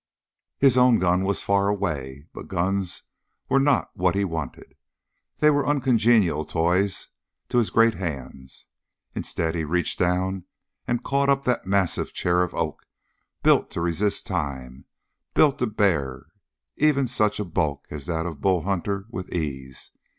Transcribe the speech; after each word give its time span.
His 0.57 0.77
own 0.77 0.97
gun 0.97 1.23
was 1.25 1.43
far 1.43 1.67
away, 1.67 2.25
but 2.33 2.47
guns 2.47 3.03
were 3.47 3.59
not 3.59 3.91
what 3.93 4.15
he 4.15 4.25
wanted. 4.25 4.75
They 5.37 5.51
were 5.51 5.63
uncongenial 5.67 6.43
toys 6.43 7.09
to 7.49 7.59
his 7.59 7.69
great 7.69 7.93
hands. 7.93 8.65
Instead, 9.13 9.53
he 9.53 9.63
reached 9.63 9.99
down 9.99 10.45
and 10.87 11.03
caught 11.03 11.29
up 11.29 11.45
that 11.45 11.67
massive 11.67 12.13
chair 12.13 12.41
of 12.41 12.55
oak, 12.55 12.87
built 13.43 13.69
to 13.69 13.81
resist 13.81 14.25
time, 14.25 14.85
built 15.35 15.59
to 15.59 15.67
bear 15.67 16.29
even 16.77 17.07
such 17.07 17.39
a 17.39 17.45
bulk 17.45 17.85
as 17.91 18.07
that 18.07 18.25
of 18.25 18.41
Bull 18.41 18.63
Hunter 18.63 19.05
with 19.11 19.31
ease. 19.31 19.91